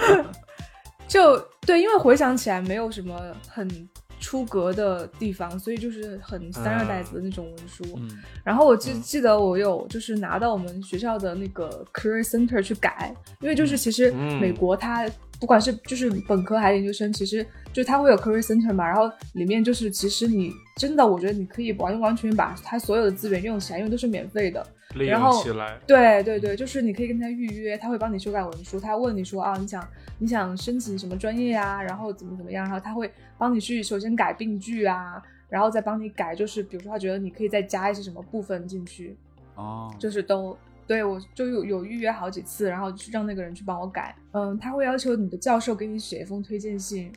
[1.06, 3.88] 就对，因为回想起来没有什么很
[4.20, 7.84] 出格的地方，所以就是很三二代子的那种文书。
[7.96, 8.08] 嗯，
[8.44, 24.64] 然后我记记得我有就是拿到我们学校的那个 career center 去改，因为就是其实嗯美国它不管是就是本科还是研究生，其实就它会有 career center 嘛，然后里面就是其实你真的我觉得你可以完完全全把它所有的资源用起来，因为都是免费的。
[24.94, 25.78] 利然后用起来。
[25.86, 39.16] 对对对，就是你可以跟他预约，他会帮你修改文书，他问你说啊，你想你想申请什么专业啊，然后怎么怎么样，然后他会帮你去首先改病句啊，然后再帮你改，就是比如说他觉得你可以再加一些什么部分进去，
[39.54, 44.14] 哦，就是都对我就有有预约好几次，然后去让那个人去帮我改。
[44.32, 47.12] 嗯，他会要求你的教授给你写一封推荐信，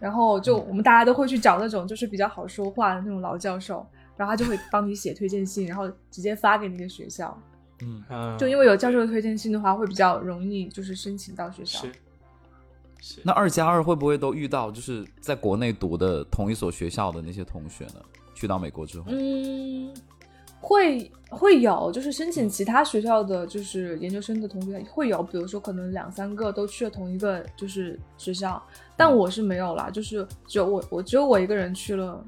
[0.00, 3.86] 然后就我们大家都会去找那种就是比较好说话的那种老教授，
[4.18, 7.40] 然后他就会帮你写推荐信，然后直接发给那个学校。
[7.80, 11.78] 嗯，嗯，就因为有教授的推荐信的话，会比较容易就是申请到学校。
[11.80, 11.92] 是
[13.00, 18.02] 是那二加二会不会都遇到就是在国内读的同一所学校的那些同学呢？
[18.34, 19.94] 去到美国之后，嗯，
[20.60, 28.60] 会会有，就是申请其他学校的就是研究生的同学会有，比如说可能两三个都去了同一个就是学校，
[28.96, 32.24] 但我是没有啦，就是只有我我只有我一个人去了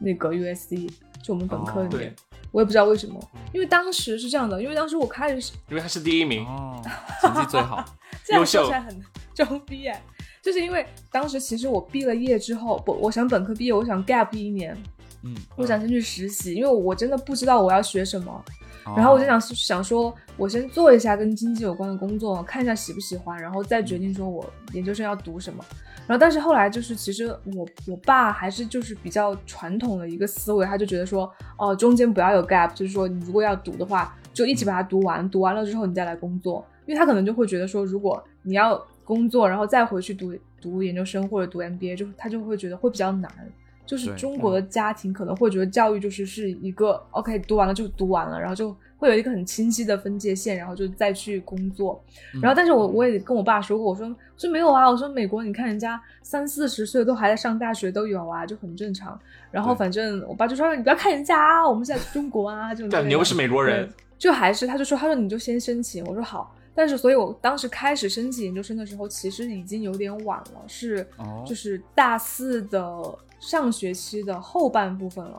[0.00, 0.90] 那个 USC，
[1.22, 2.14] 就我们本科里哦面，对。
[2.52, 3.20] 我也不知道为什么，
[3.54, 6.44] 因为当时是这样的，因为当时我开始因为他是第一名。
[6.44, 6.82] 哦，
[7.20, 7.84] 成绩最好，
[8.24, 8.58] 这样优秀。
[8.62, 9.00] 说起来很
[9.32, 10.02] 装逼哎，
[10.42, 14.76] 就是因为当时其实我毕了业之后，不，我想本科毕业，我想 gap 一年，
[15.22, 18.44] 嗯，我想先去实习，因为我真的不知道我要学什么，哦
[18.84, 25.64] 然后我就想想说，我先做一下跟经济有关的工作，看一下喜不喜欢，然后再决定说我研究生要读什么。
[26.06, 43.30] 然后，但是后来就是，其实我我爸还是就是比较传统的一个思维，他就觉得说，哦，中间不要有 gap，就是说你如果要读的话，就一起把它读完，读完了之后你再来工作，因为他可能就会觉得说，如果你要工作，然后再回去读读研究生或者读 MBA，就他就会觉得会比较难。
[43.90, 52.00] 就是中国的家庭可能会觉得教育就是是一个 OK 读完了就读完了，然后就会有一个很清晰的分界线，然后就再去工作。
[52.34, 59.20] 嗯然后，但是我我也跟我爸说过，我说我说没有啊，我说美国你看人家三四十岁都还在上大学都有啊，就很正常。
[59.50, 63.02] 然后反正我爸就说你不要看人家啊，我们现在中国啊这种之类的。
[63.02, 66.54] 对，你又是美国人，就还是他就说他说你就先申请，我说好。
[66.72, 72.96] 但是，所以我当时开始申请研究生的时候，其实已经有点晚了，是哦就是大四的
[73.40, 75.36] 上学期的后半部分了。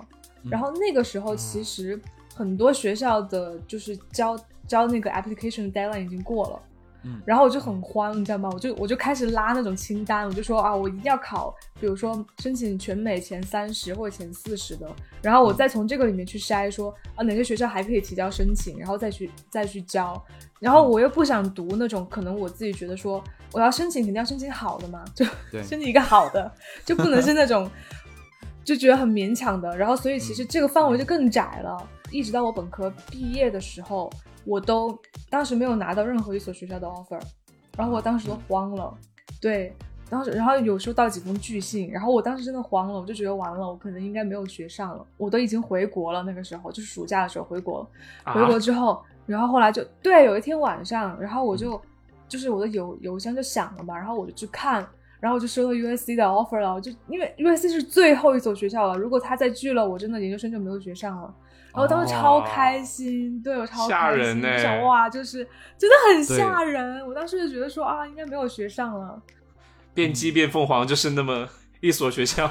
[0.49, 1.97] 然后那个时候，其实
[2.35, 4.37] 很多学校的就是交
[4.67, 6.59] 交那个 application deadline 已经过了。
[7.03, 8.47] 嗯然后我就很慌，你知道吗？
[8.53, 14.87] 我就我就开始拉那种清单，我就说啊，我一定要考，比如说申请全美前三十或者前四十的，
[15.19, 20.13] 然后我再从这个里面去筛说啊哪个学校还可以提交申请，然后再去再去交。
[20.62, 23.21] 然后我又不想读那种可能我自己觉得说
[23.52, 26.50] 我要申请肯定要申请好的嘛，就对 申请一个好的，
[26.86, 27.67] 就不能是那种
[28.63, 29.76] 就觉得很勉强的。
[29.76, 31.89] 然后所以其实这个范围就更窄了。
[32.12, 34.08] 一直到我本科毕业的时候，
[34.45, 34.95] 我都
[35.32, 37.19] 当时没有拿到任何一所学校的 offer，
[37.76, 38.93] 然后我当时都慌了。
[39.41, 39.76] 对，
[40.10, 45.04] 当时然后有收到几封拒信，然后我当时真的慌了，我就觉得完了，我可能应该没有学上了。
[45.17, 47.89] 我都已经回国了，那个时候就是暑假的时候回国，
[48.26, 49.04] 回国之后。
[49.25, 51.81] 然后后来就对，有一天晚上，然后我就
[52.27, 54.86] 就是我的邮邮箱就响了嘛，然后我就去看，
[55.19, 61.34] 然后我就收到 USC 的 offer 了，我就因为 USC 是最后一所学校了，如果他再拒了，我真的研究生就没有学上了。
[61.73, 67.07] 然后当时超开心，对我超开心，想哇，就是真的很吓人。
[67.07, 69.21] 我当时就觉得说啊，应该没有学上了。
[69.93, 71.47] 变鸡变凤凰就是那么
[71.79, 72.49] 一所学校。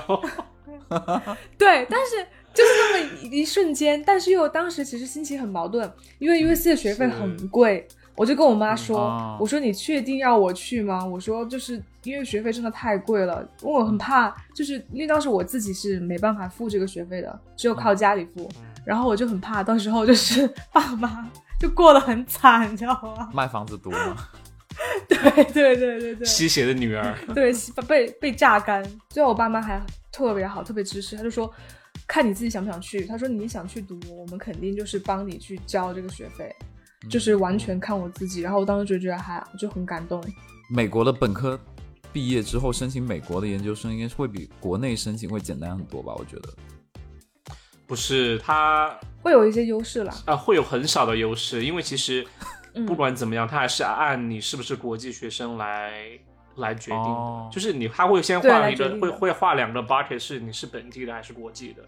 [1.58, 2.26] 对，但是。
[2.52, 7.86] 就是那么一瞬间，但是又当时其实心情很矛盾，因为 U C 的学费很贵，
[8.16, 11.04] 我就跟我妈说：“我说你确定要我去吗？
[11.04, 18.50] 我说就是因为学费真的太贵了，我很怕，就是因为当时我自己是没办法付这个学费的，只有靠家里付，
[18.84, 23.30] 然后我就很怕到时候就是爸妈就过得很惨，你知道吗？
[23.32, 24.16] 卖房子多吗？
[25.08, 27.52] 对对对对对，吸血的女儿， 对
[27.86, 28.82] 被被榨干。
[29.08, 31.48] 最后我爸妈还特别好，特别支持，他就说。”
[32.10, 33.04] 看你自己想不想去。
[33.04, 36.52] 他说你想去读，我们肯定就是帮你去交这个学费，
[37.08, 38.40] 就是完全看我自己。
[38.40, 40.20] 然后我当时就觉得还就很感动。
[40.68, 41.56] 美国的本科
[42.12, 46.12] 毕业之后申请美国的研究生，应该是会比国内申请会简单很多吧？
[46.18, 46.48] 我觉得
[47.86, 50.12] 不是，他会有一些优势啦。
[50.24, 52.26] 啊，会有很少的优势，因为其实
[52.88, 56.18] 不管怎么样，他还是按你是不是国际学生来。
[56.56, 61.82] 来决定，就是你他会先画一个，会会画两个 bucket，是你是本地的还是国际的，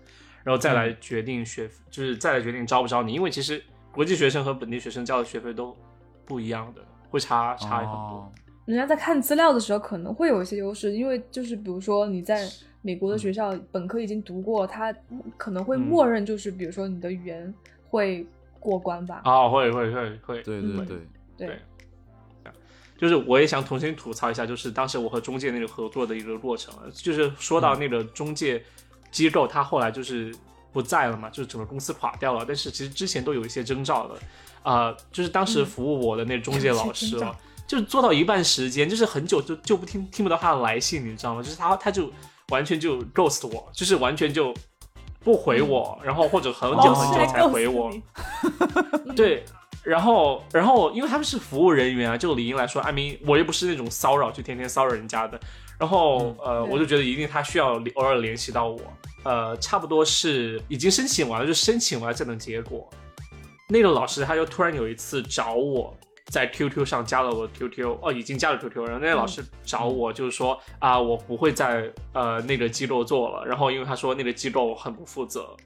[0.45, 3.13] 然后再来决定学，就是再来决定招不招你。
[3.13, 5.77] 因为其实国际学生和本地学生交的学费都
[6.25, 8.33] 不一样的，会差差很多。
[8.65, 12.49] 人家在看资料的时候可能会有一些优势，因为就是比如说你在
[12.81, 14.95] 美国的学校本科已经读过，他
[15.37, 17.53] 可能会默认就是比如说你的语言
[17.91, 18.25] 会
[18.61, 19.21] 过关吧。
[19.25, 20.99] 啊，会会会会，对对对。
[21.37, 21.59] 对。
[23.03, 28.65] 就是我也想重新吐槽一下，就是当时我和中介那个合作的一个过程啊，就是说到那个中介
[29.11, 30.33] 机构，他后来就是
[30.73, 32.45] 不在了嘛，就是整个公司垮掉了。
[32.47, 34.15] 但是其实之前都有一些征兆的，
[34.63, 37.37] 啊，就是当时服务我的那中介老师啊，
[37.67, 41.43] 就是做到一半时间，就是很久就就不听听不到他的来信，你知道吗？
[41.43, 42.09] 就是他他就
[42.51, 44.55] 完全就 ghost 我，就是完全就
[45.25, 47.93] 不回我，然后或者很久很久才回我，
[49.17, 49.45] 对。
[49.85, 55.39] 然后，然后，因为他们是服务人员啊，就理应来说，艾明，我又不是那种骚扰，就天天骚扰人家的。
[55.77, 58.81] 然后，呃，我就觉得一定他需要偶尔联系到我。
[59.25, 62.89] 呃，差不多是已经申请完了，就申请完这等结果。
[63.69, 65.93] 那个老师他就突然有一次找我，
[66.27, 68.85] 在 QQ 上加了我 QQ，哦，已经加了 QQ。
[68.85, 73.45] 然后那个老师找我，就是说啊，我不会在呃那个机构做了。
[73.45, 75.57] 然后因为他说那个机构很不负责。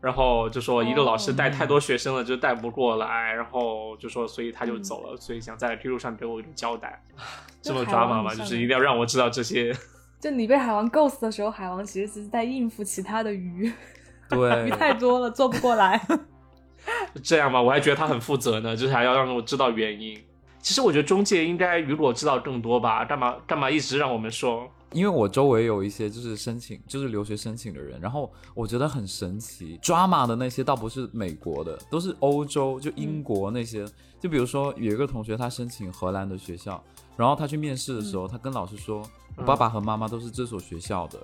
[0.00, 7.02] 然后就说一个老师带太多学生了，就带不过来，然后就说所以他就走了，所以想在 QQ 上给我一个交代，
[7.60, 9.74] 这么抓马嘛，就是一定要让我知道这些。
[10.18, 13.72] 就你被海王 ghost 的时候，海王其实是在应付其他的鱼，
[14.28, 16.00] 对， 鱼太多了做不过来。
[17.22, 20.18] 这样吧，我还觉得他很负责呢，就是还要让我知道原因。
[20.58, 24.70] 其实我觉得中介应该如果知道更多吧，干嘛干嘛一直让我们说。
[24.92, 33.86] 因为我周围有一些就是申请就是留学申请的人，然后我觉得很神奇，drama 的那些倒不是美国的，都是欧洲，就英国那些。
[34.18, 36.82] 就比如说有一个同学他申请荷兰的学校，
[37.16, 39.02] 然后他去面试的时候，他跟老师说，
[39.36, 41.18] 我爸爸和妈妈都是这所学校的。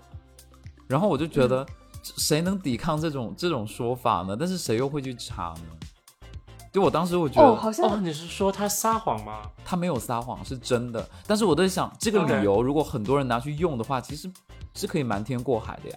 [0.86, 1.66] 然后我就觉得，
[2.02, 4.36] 谁能抵抗这种这种说法呢？
[4.38, 5.86] 但是谁又会去查呢？
[6.72, 9.42] 就我当时我觉得，哦，好像你是说他撒谎吗？
[9.64, 11.08] 他没有撒谎，是真的。
[11.26, 14.30] 但是我在想，这个理由如果很多人拿去用的话，其实
[14.74, 15.96] 是可以瞒天过海的呀。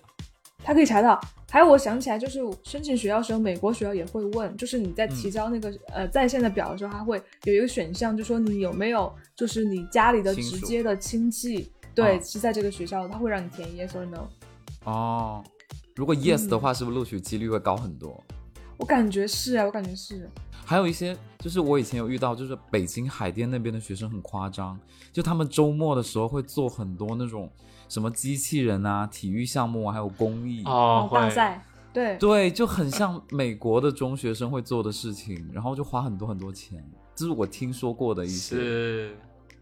[0.64, 1.20] 他可以查到。
[1.52, 14.28] 还有，我想起来，就是申请学校时候，美国学校也会问，就是你在提交那个呃在线的表的时候，他会有一个选项，就说你有没有就是你家里的直接的亲戚，对，是在这个学校的，他会让你填 yes or no。
[14.84, 15.44] 哦，
[15.96, 18.24] 如果 yes 的话，是不是录取几率会高很多？
[18.78, 20.30] 我感觉是啊，我感觉是。
[20.70, 24.80] 还有一些，就是我以前有遇到，就是北京海淀那边的学生很夸张，
[25.12, 27.50] 就他们周末的时候会做很多那种
[27.88, 30.64] 什么机器人啊、体育项目啊，还有公益。
[30.66, 32.16] 哦大赛，对。
[32.18, 39.18] 对，就很像美国的中学生会做的事情，然后就花很多很多钱，这是我听说过的一些，是，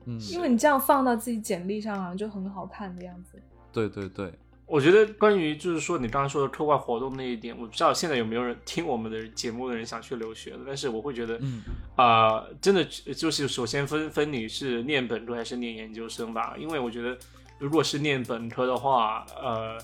[0.07, 3.41] 嗯，因为你这样放到自己简历上啊，就很好看的样子。
[3.71, 4.33] 对对对，
[4.68, 11.63] 我觉得关于就是说你刚刚说的课外活动那一点，我不知道现在有没有人听我们的节目的人想去留学的，但是我会觉得，嗯。
[11.95, 17.18] 啊、真的就是首先分分你是念本科还是念研究生吧，因为我觉得
[17.57, 19.78] 如果是念本科的话，呃，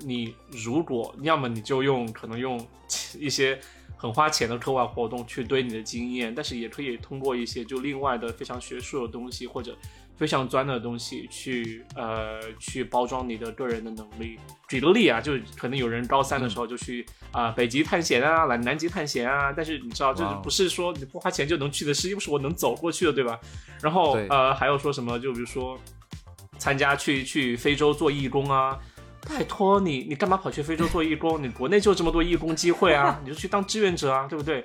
[0.00, 2.64] 你如果要么你就用可能用
[3.18, 3.58] 一些
[3.96, 9.76] 很花钱的课外活动去堆你的经验，但是也可以通过一些就另外的非常学术的东西或者
[10.16, 14.38] 非常专的东西去呃去包装你的个人的能力。
[14.68, 23.38] 举个例啊，就可能有人高三的时候就去啊、北极探险啊，来南极探险啊，但是你知道，这哇哦不是说你不花钱就能去的事，又不是我能走过去的，对吧？
[23.82, 25.78] 然后呃还有说什么，就比如说
[26.58, 28.78] 参加去去非洲做义工啊。
[29.28, 31.42] 拜托你，你干嘛跑去非洲做义工？
[31.42, 34.64] 你国内就这么多义工机会啊， 你就去当志愿者啊，对不对？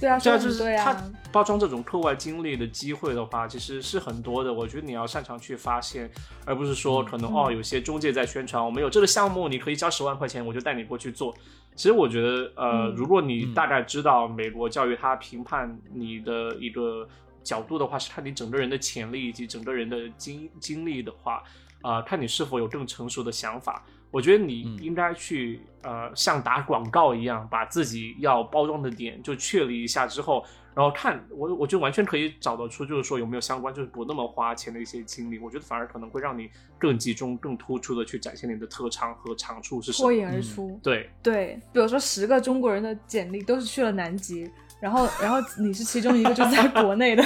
[0.00, 4.52] 对啊，对啊，说得就是他很对啊，包装这种课外经历的机会的话，其实是很多的。
[4.52, 6.10] 我觉得你要擅长去发现，
[6.44, 11.34] 而不是说可能、嗯哦，有些中介在宣传我们有这个项目，你可以交十万块钱，我就带你过去做。
[11.74, 17.08] 其实我觉得，呃，嗯如果你嗯大概知道美国教育它评判你的一个
[17.44, 21.42] 角度的话，是看你整个人的潜力以及整个人的经经历的话，
[21.82, 23.84] 啊、看你是否有更成熟的想法。
[24.10, 35.38] 我觉得你嗯应该去、呃，像打广告一样，把自己要包装的点就确立一下之后，然后看我，我就完全可以找得出，就是说有没有相关，就是不那么花钱的一些经历。
[35.38, 40.08] 我觉得反而可能会让你更集中、更突出的去展现你的特长和长处是什么。
[40.08, 40.80] 脱颖而嗯出。
[40.82, 44.50] 对，对，比如说十个中国人的简历都是去了南极，
[44.80, 47.22] 然后然后你是其中一个就在国内的，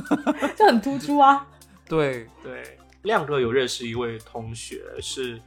[0.56, 1.46] 就很突出啊。
[1.88, 5.40] 对，对，亮哥有认识一位同学是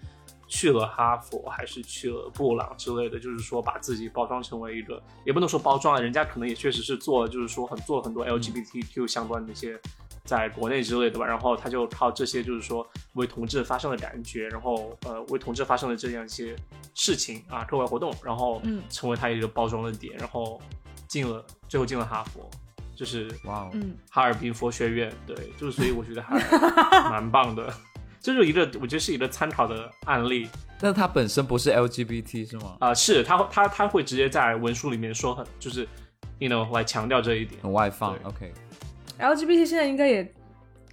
[0.47, 9.79] 去了哈佛，还是去了布朗之类的，就是说把自己包装成为一个，也不能说包装啊，人家可能也确实是做了，就是说很做了很多 LGBTQ 相关的一些。
[10.25, 16.53] 在国内之类的吧，然后他就靠这些，就是说为同志发声的感觉，然后呃为同志发生的这样一些
[16.93, 18.83] 事情啊，课外活动，然后嗯。
[18.89, 20.61] 成为他一个包装的点，然后
[21.07, 22.49] 进了最后进了哈佛，
[22.93, 26.37] 就是哇哦，嗯，哈尔滨佛学院，对，就是所以我觉得还
[27.09, 27.73] 蛮棒的，
[28.27, 30.49] 这就是一个我觉得是一个参考的案例
[30.81, 32.75] 但他本身不是 LGBT 是吗？
[32.81, 35.87] 啊、是他他他会直接在文书里面说很就是
[36.37, 40.29] ，you know 来强调这一点，很外放对，OK，LGBT 现在应该也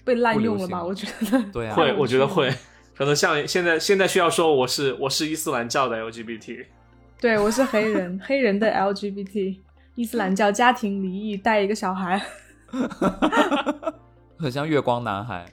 [0.04, 0.84] 被滥用了吧？
[0.84, 1.42] 我觉得。
[1.52, 2.54] 对啊，会我觉得会，
[2.96, 6.66] 可能像现在现在需要说我是我是伊斯兰教的 LGBT，
[7.20, 9.58] 对，我是黑人， 黑人的 LGBT，
[9.96, 12.24] 伊斯兰教家庭离异，带一个小孩。
[14.38, 15.44] 很像月光男孩，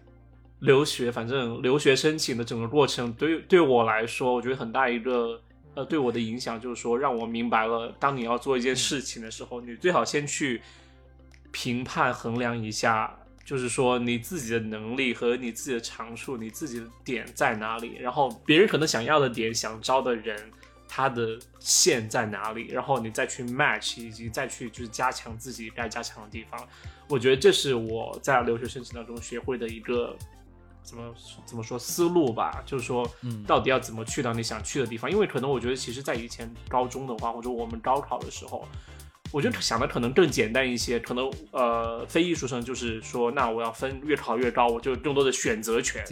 [0.62, 5.40] 留学，反正留学申请的整个过程，对对我来说，我觉得很大一个
[5.76, 10.62] 呃对我的影响就是说，让我明白了，当你要做一件事情的时候，你最好先去
[11.52, 20.52] 评判衡量一下，就是说你自己的能力和你自己的长处，你自己的点在哪里，然后别人可能想要的点，想招的人。
[20.94, 22.68] 他的线在哪里？
[22.68, 26.68] 然后你再去 match，以及再去就是加强自己该加强的地方。
[27.08, 30.14] 我觉得这是我在留学申请当中学会的一个
[30.84, 31.14] 怎么
[31.46, 35.10] 怎么说思路吧，就是说，嗯到底要怎么去到你想去的地方？
[35.10, 38.68] 因为可能我觉得，其实，在以前高中的话，或者我们高考的时候，
[39.32, 41.00] 我觉得想的可能更简单一些。
[41.00, 46.04] 可能呃，非艺术生就是说，那我要分越考越高，我就更多的选择权，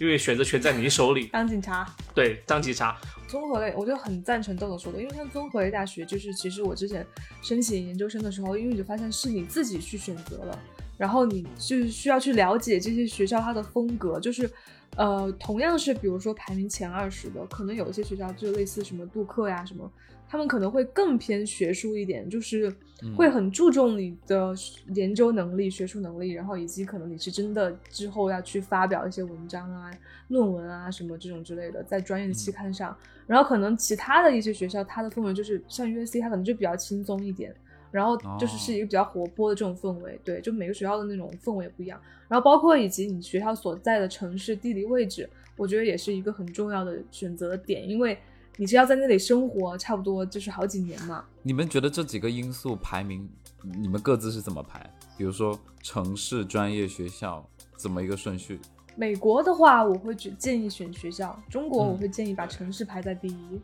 [0.00, 1.26] 因为选择权在你手里。
[1.28, 2.98] 当警察，对，当警察，
[3.28, 7.06] 综合类，我就很赞成豆豆说的，因为像综合类大学，就是其实我之前
[7.42, 10.58] 申请研究生的时候，因为你就发现是你自己去选择了，
[10.96, 14.50] 然后你就是需要去了解这些学校它的风格，就是
[14.96, 19.90] 呃，同样是比如说排名前二十的，可能有一些学校就类似什么杜克呀什么，
[20.28, 22.72] 他们可能会更偏学术一点，就是
[23.02, 24.54] 嗯会很注重你的
[24.94, 29.90] 研究能力、学术能力，然后以及可能你是真的之后要去发表一些文章啊、
[30.28, 32.96] 论文啊什么这种之类的，在专业的期刊上。
[33.26, 37.54] 然后可能其他的一些学校，它的氛围就是像 USC，它可能就比较轻松一点，
[37.94, 40.20] 然后就是是一个比较活泼的这种氛围。
[40.24, 42.00] 对，就每个学校的那种氛围也不一样。
[42.26, 48.18] 然后包括以及你学校所在的城市地理位置，我觉得也是一个很重要的选择的点，因为
[48.56, 51.24] 你是要在那里生活差不多就是好几年嘛。
[51.42, 53.28] 你们觉得这几个因素排名，
[53.62, 54.84] 你们各自是怎么排？
[55.16, 58.58] 比如说城市、专业、学校，怎么一个顺序？
[58.96, 63.60] 美国的话，我会只建议选学校；中国嗯我会建议把城市排在第一。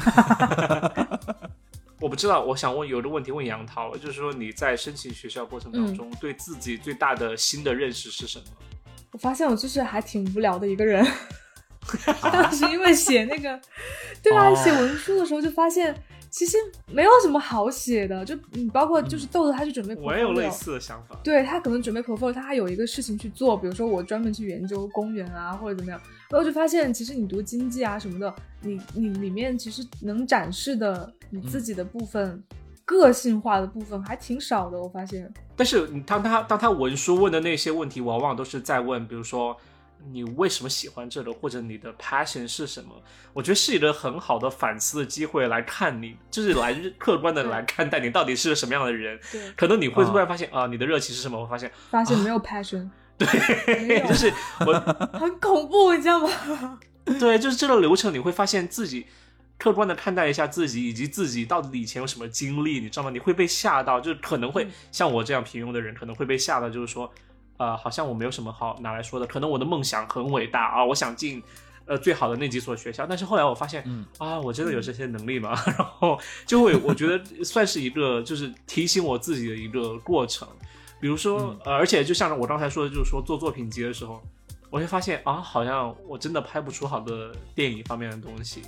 [2.00, 8.44] 我不知道，我想问有个问题问杨涛，就是说你在申请学校过程当中，对自己最大的新的认识是什么？
[9.12, 11.06] 我发现我就是还挺无聊的一个人。
[12.22, 13.60] 当时因为写那个，
[14.22, 15.94] 对啊，哦写文书的时候就发现，
[16.30, 21.18] 其实没有什么好写的，就你包括就是豆豆他去准备我也有类似的想法。
[21.24, 32.42] 对他可能准备 portfolio，他还有一个事情去做，比如说我专门去研究公园啊，或者怎么样，然后就发现其实你读经济啊什么的，你你里面其实能展示的你自己的部分。
[32.86, 35.32] 个性化的部分还挺少的，我发现。
[35.54, 39.56] 但是你当他当他文书问的那些问题，往往都是在问，比如说
[40.10, 42.90] 你为什么喜欢这个，或者你的 passion 是什么？
[43.32, 49.16] 我觉得是一个很好的反思的机会，来看你，就是来客观的来看待你到底是个什么样的人。
[49.30, 51.40] 对，可能你会突然发现啊，你的热情是什么？
[51.40, 52.90] 我发现发现没有 passion。
[53.26, 54.32] 对，就是
[54.66, 54.72] 我
[55.18, 56.78] 很恐怖，你知道吗？
[57.20, 59.06] 对，就是这个流程，你会发现自己。
[59.62, 63.10] 客观的看待一下自己，以及自己到底以前有什么经历，你知道吗？
[63.10, 67.12] 你会被吓到，就是可能会像我这样平庸的人，可能会被吓到，就是说，
[67.58, 69.26] 呃，好像我没有什么好拿来说的。
[69.26, 71.42] 可能我的梦想很伟大啊，我想进
[71.84, 73.84] 呃最好的那几所学校，但是后来我发现，
[74.16, 75.50] 啊，我真的有这些能力吗？
[75.76, 80.48] 然后就会我觉得算是一个就是提醒我自己的一个过程。
[81.00, 84.22] 比如说，呃，而且就像我刚才说的，就是说做作品集的时候。
[84.72, 88.62] 我会发现啊，好像我真的拍不出好的电影方面的东西，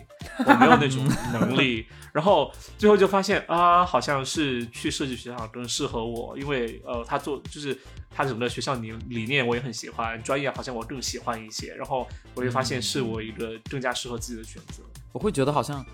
[0.45, 1.87] 我没有那种能力。
[2.12, 7.78] 然后最后就发现啊，好像是去设计学校更适合我，因为呃，他做就是
[8.11, 11.72] 他整个学校理理念我也很喜欢，专业好像我更喜欢一些。
[11.76, 12.05] 然后
[12.35, 14.83] 我就发现是我一个更加适合自己的选择。
[15.12, 15.87] 我会觉得好像，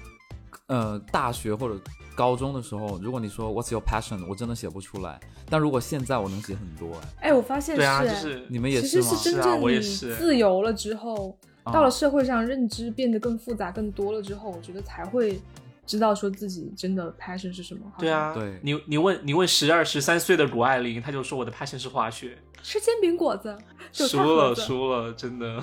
[0.68, 1.78] 呃，大学或者。
[2.18, 5.20] 高中的时候，如果你说 What's your passion，我真的写不出来。
[5.48, 9.06] 但如果现在我能写很多，哎，我发现对啊，就是你们也是吗？
[9.08, 15.40] 其实是真正你自由了之后，到了社会上，认知变得更复杂、更多了之后，我觉得才会
[15.86, 17.80] 知道说自己真的 passion 是什么。
[17.98, 23.56] 对啊，对你，你问你问十二十三岁的谷爱凌，她就说我的 passion 是滑雪，吃煎饼果子，
[23.92, 25.62] 输了输了，真的。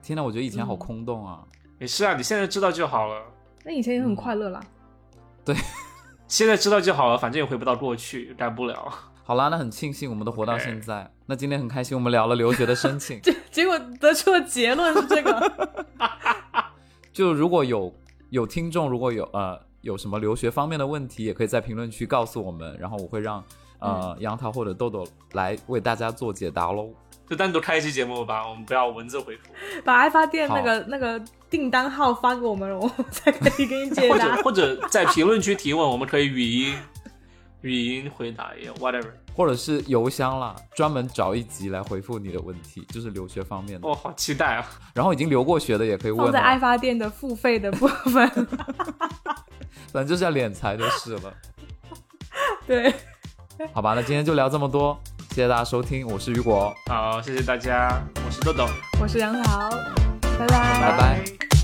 [0.00, 1.42] 天呐，我觉得以前好空洞啊。
[1.80, 3.22] 没事啊，你现在知道就好了。
[3.64, 4.60] 那以前也很快乐啦。
[5.44, 5.56] 对。
[6.28, 8.92] 现在知道就好了，反正也回不到过去，改不了。
[9.24, 11.10] 好啦，那很庆幸我们都活到现在。
[11.26, 15.68] 那今天很开心，我们聊了留学的申请， 结结果得出的结论是这个。
[17.12, 17.92] 就如果有
[18.30, 23.42] 有听众，如果有呃有什么留学方面的问题，也可以在评论区告诉我们，然后我会让
[23.78, 26.90] 呃杨桃或者豆豆来为大家做解答喽。
[27.28, 29.42] 就单独开一期节目吧，我们不要文字回复。
[29.84, 34.14] 把爱发电那个那个订单号发给我们，我们才可以给你解答。
[34.14, 36.74] 或者 或者在评论区提问，我们可以语音
[37.60, 39.10] 语音回答也 whatever。
[39.34, 43.86] 或者是邮箱啦，专门找一集来回复你的问题，就是留学方面的。
[43.86, 44.66] 哦，好期待啊！
[44.94, 46.24] 然后已经留过学的也可以问。
[46.24, 48.28] 放在爱发电的付费的部分。
[49.92, 51.34] 反正就是要敛财就是了。
[52.66, 52.92] 对。
[53.72, 55.00] 好吧，那今天就聊这么多。
[55.34, 56.74] 谢谢大家收听，我是雨果。
[56.86, 58.66] 好，谢谢大家，我是豆豆，
[59.00, 59.70] 我是杨桃，
[60.38, 61.57] 拜拜，拜拜。